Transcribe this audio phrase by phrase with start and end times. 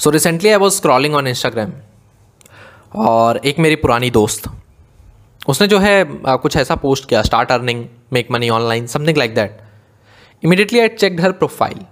[0.00, 1.72] So recently I was scrolling on Instagram
[3.04, 4.48] और एक मेरी पुरानी दोस्त
[5.48, 9.60] उसने जो है कुछ ऐसा पोस्ट किया start earning make money online something like that
[10.42, 11.84] immediately I checked her profile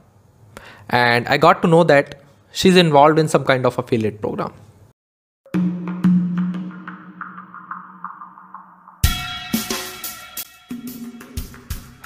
[0.95, 2.15] and I got to know that
[2.55, 4.61] she is involve in some kind of affiliate program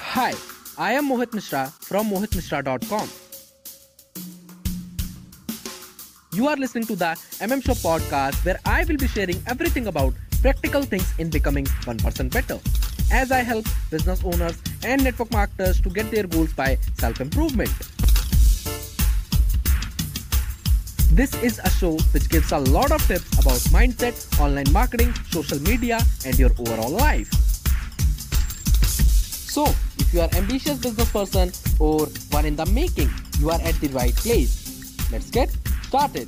[0.09, 0.33] Hi,
[0.79, 3.09] I am Mohit Mishra from mohitmishra.com.
[6.37, 10.13] You are listening to the MM Show podcast where I will be sharing everything about
[10.43, 12.59] practical things in becoming 1% better
[13.11, 17.71] as I help business owners and network marketers to get their goals by self improvement.
[21.09, 25.59] This is a show which gives a lot of tips about mindset, online marketing, social
[25.61, 27.33] media, and your overall life.
[29.49, 29.65] So,
[29.97, 33.09] if you are ambitious business person or one in the making,
[33.39, 34.67] you are at the right place.
[35.11, 35.49] Let's get
[35.89, 36.27] started.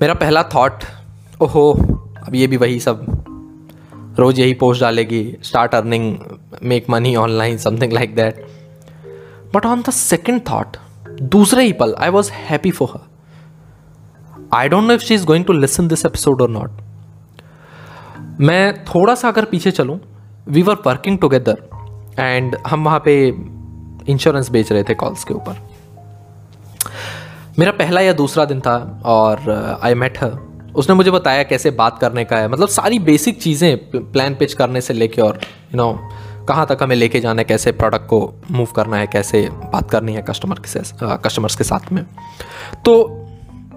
[0.00, 0.84] मेरा पहला thought
[1.42, 1.70] ओहो,
[2.26, 3.04] अब ये भी वही सब।
[4.18, 6.16] रोज़ यही post डालेगी start earning
[6.62, 8.44] make money online something like that
[9.54, 10.76] but on the second thought
[11.34, 15.44] दूसरे ही पल I was happy for her I don't know if she is going
[15.44, 16.80] to listen this episode और नॉट
[18.40, 20.00] मैं थोड़ा सा अगर पीछे चलूँ
[20.48, 21.69] we were working together
[22.20, 23.14] and हम वहाँ पे
[24.08, 25.56] इंश्योरेंस बेच रहे थे कॉल्स के ऊपर।
[27.58, 30.38] मेरा पहला या दूसरा दिन था और आई मेट हर
[30.74, 34.80] उसने मुझे बताया कैसे बात करने का है। मतलब सारी बेसिक चीज़ें प्लान पिच करने
[34.80, 35.92] से लेके और यू नो
[36.48, 40.14] कहाँ तक हमें लेके जाना है, कैसे प्रोडक्ट को मूव करना है, कैसे बात करनी
[40.14, 40.80] है कस्टमर के
[41.24, 42.04] कस्टमर्स के साथ में।
[42.84, 42.94] तो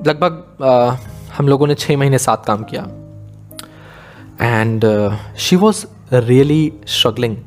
[0.08, 0.94] लगभग
[1.38, 2.84] हम लोगों ने छः महीने साथ काम किया।
[4.42, 4.86] And
[5.38, 7.38] she was really struggling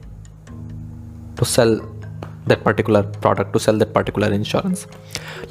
[1.38, 1.80] to sell
[2.48, 4.86] that particular product to sell that particular insurance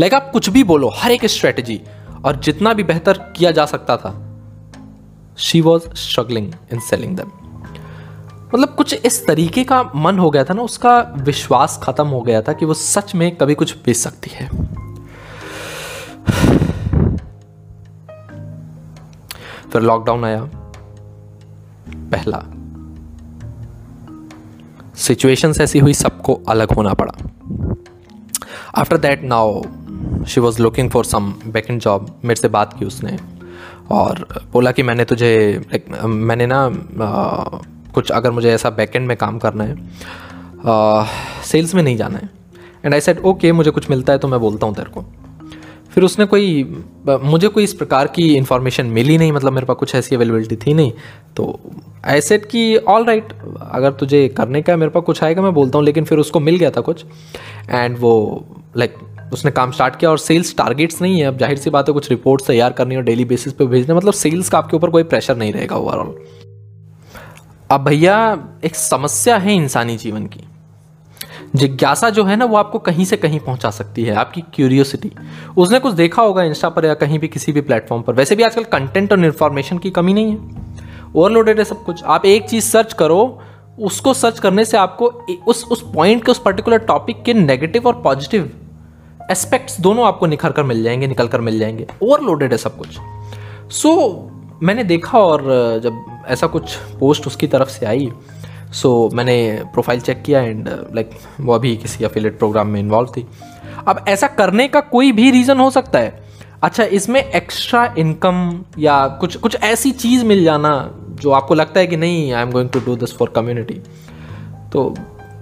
[0.02, 1.82] like आप कुछ भी बोलो, हर एक स्ट्रेटजी
[2.26, 4.14] और जितना भी बेहतर किया जा सकता था
[5.38, 7.32] she was struggling in selling them
[8.54, 12.42] मतलब कुछ इस तरीके का मन हो गया था ना, उसका विश्वास खत्म हो गया
[12.42, 14.50] था कि वो सच में कभी कुछ बेच सकती है।
[19.72, 20.42] फिर लॉकडाउन आया,
[21.90, 22.44] पहला
[25.08, 27.14] सिचुएशंस ऐसी हुई, सबको अलग होना पड़ा।
[28.76, 29.62] After that now
[30.28, 33.18] she was looking for some backend job मेरे से बात की उसने
[33.92, 35.32] और बोला कि मैंने तुझे
[36.06, 36.70] मैंने ना
[37.94, 39.76] कुछ अगर मुझे ऐसा बैकेंड में काम करना है
[41.46, 42.30] सेल्स में नहीं जाना है।
[42.86, 45.06] एंड आई सेड ओके मुझे कुछ मिलता है तो मैं बोलता हूँ तेरे को।
[45.90, 46.64] फिर उसने कोई
[47.24, 50.74] मुझे कोई इस प्रकार की इन्फॉर्मेशन मिली नहीं मतलब मेरे पास कुछ ऐसी अवेलेबिलिटी थी
[50.74, 50.92] नहीं
[51.36, 51.60] तो
[52.06, 55.78] आई की ऑल राइट right, अगर तुझे करने का मेरे पास कुछ आएगा मैं बोलता
[55.78, 57.06] हूँ लेकिन फिर उसको मिल गया था कुछ।
[57.70, 58.46] एंड वो
[58.78, 61.88] लाइक like, उसने काम स्टार्ट किया और सेल्स टारगेट्स नहीं है। अब ज़ाहिर सी बात
[61.90, 64.90] है कुछ रिपोर्ट्स तैयार करनी और डेली बेसिस पे भेजना। मतलब सेल्स का आपके ऊपर
[64.90, 66.16] कोई प्रेशर नहीं रहेगा ओवरऑल
[67.72, 68.18] अब भैया
[68.66, 70.44] एक समस्या है इंसानी जीवन की।
[71.56, 75.12] जिज्ञासा जो है ना वो आपको कहीं से कहीं पहुँचा सकती है आपकी क्यूरियोसिटी
[75.58, 78.44] उसने कुछ देखा होगा इंस्टा पर या कहीं भी किसी भी प्लेटफॉर्म पर। वैसे भी
[78.44, 80.65] आजकल कंटेंट और इन्फॉर्मेशन की कमी नहीं है।
[81.16, 83.42] ओवरलोडेड है सब कुछ। आप एक चीज़ सर्च करो
[83.80, 85.06] उसको सर्च करने से आपको
[85.48, 88.52] उस उस पॉइंट के उस पर्टिकुलर टॉपिक के नेगेटिव और पॉजिटिव
[89.32, 92.98] एस्पेक्ट्स दोनों आपको निखर कर मिल जाएँगे निकल कर मिल जाएँगे। ओवरलोडेड है सब कुछ।
[93.72, 95.42] सो so, मैंने देखा और
[95.84, 98.12] जब ऐसा कुछ पोस्ट उसकी तरफ़ से आई
[98.74, 102.80] सो so, मैंने प्रोफ़ाइल चेक किया एंड लाइक like, वो अभी किसी अफिलेट प्रोग्राम में
[102.80, 103.28] इन्वॉल्व थी।
[103.88, 106.26] अब ऐसा करने का कोई भी रीज़न हो सकता है।
[106.64, 111.88] अच्छा इसमें एक्स्ट्रा इनकम या कुछ कुछ ऐसी चीज़ मिल जाना जो आपको लगता है
[111.88, 113.82] कि नहीं I am going to do this for community
[114.74, 114.94] तो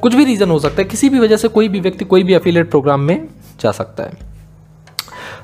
[0.02, 2.34] कुछ भी रीज़न हो सकता है, किसी भी वजह से कोई भी व्यक्ति, कोई भी
[2.34, 3.28] अफिलेट प्रोग्राम में
[3.62, 4.32] जा सकता है।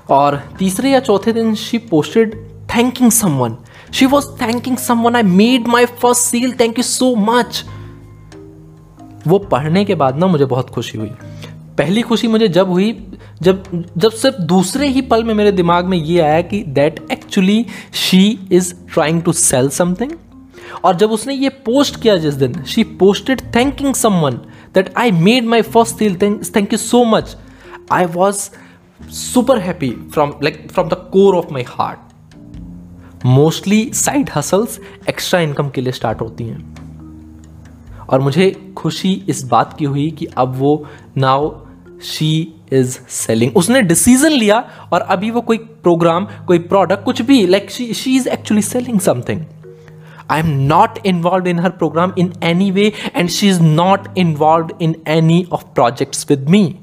[0.09, 2.35] और तीसरे या चौथे दिन she posted
[2.75, 3.55] thanking someone
[3.93, 7.63] she was thanking someone I made my first sale thank you so much
[9.27, 11.11] वो पढ़ने के बाद ना मुझे बहुत खुशी हुई।
[11.77, 12.91] पहली खुशी मुझे जब हुई
[13.41, 13.63] जब
[13.97, 18.39] जब सिर्फ़ दूसरे ही पल में मेरे दिमाग में ये आया कि that actually she
[18.51, 20.11] is trying to sell something
[20.83, 24.31] और जब उसने ये पोस्ट किया जिस दिन she posted thanking someone
[24.73, 26.15] that I made my first sale
[26.55, 27.37] thank you so much
[27.91, 28.49] I was
[29.09, 31.99] super happy from like from the core of my heart
[33.25, 36.79] mostly side hustles extra income के लिए start होती हैं।
[38.09, 40.87] और मुझे खुशी इस बात की हुई कि अब वो
[41.17, 41.49] नाउ
[42.03, 42.31] शी
[42.73, 44.63] इज़ सेलिंग उसने डिसीज़न लिया
[44.93, 48.99] और अभी वो कोई प्रोग्राम कोई प्रोडक्ट कुछ भी like she she is actually selling
[48.99, 49.41] something
[50.31, 54.69] I am not involve in her program in any way and she is not involve
[54.81, 56.75] in any of projects with me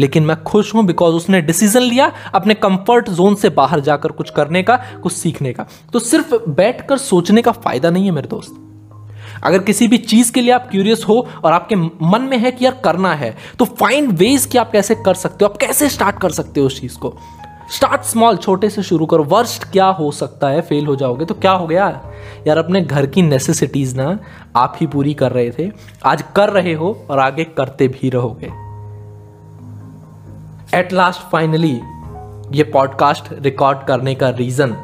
[0.00, 4.30] लेकिन मैं खुश हूँ बिकॉज़ उसने decision लिया अपने comfort zone से बाहर जाकर कुछ
[4.30, 8.69] करने का, कुछ सीखने का। तो सिर्फ़ बैठकर सोचने का फ़ायदा नहीं है मेरे दोस्त।
[9.44, 12.64] अगर किसी भी चीज़ के लिए आप क्यूरियस हो और आपके मन में है कि
[12.64, 16.20] यार करना है तो फाइंड वेज कि आप कैसे कर सकते हो, आप कैसे स्टार्ट
[16.20, 17.14] कर सकते हो उस चीज़ को।
[17.70, 20.60] स्टार्ट स्मॉल छोटे से शुरू करो। वर्स्ट क्या हो सकता है?
[20.60, 21.86] फेल हो जाओगे तो क्या हो गया?
[22.46, 24.18] यार अपने घर की नेसेसिटीज ना
[24.56, 25.70] आप ही पूरी कर रहे थे।
[26.04, 28.50] आज कर रहे हो और आगे करते भी रहोगे।
[30.78, 31.80] एट लास्ट फाइनली
[32.52, 34.76] ये पॉडकास्ट रिकॉर्ड करने का reason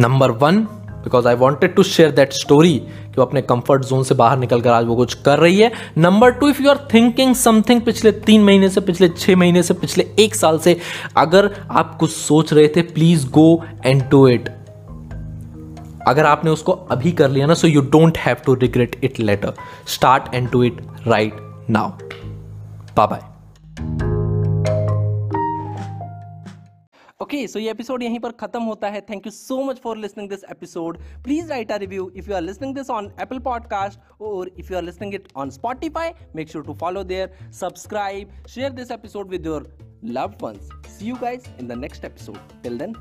[0.00, 0.66] number one
[1.04, 4.60] because I wanted to share that story कि वो अपने कंफर्ट जोन से बाहर निकल
[4.60, 8.12] कर आज वो कुछ कर रही है। Number two if you are thinking something पिछले
[8.12, 10.76] तीन महीने से, पिछले छह महीने से, पिछले एक साल से,
[11.16, 14.48] अगर आप कुछ सोच रहे थे please go and do it
[16.08, 19.52] अगर आपने उसको अभी कर लिया ना so you don't have to regret it later
[19.88, 21.36] start and do it right
[21.70, 21.90] now
[22.96, 23.31] bye bye
[27.32, 30.28] okay so ये एपिसोड यहीं पर खत्म होता है। Thank you so much for listening
[30.28, 34.50] this episode please write a review if you are listening this on Apple podcast और
[34.58, 38.90] if you are listening it on Spotify make sure to follow there subscribe share this
[38.90, 40.70] episode with your loved ones.
[40.92, 42.38] See you guys in the next episode.
[42.62, 42.94] Till then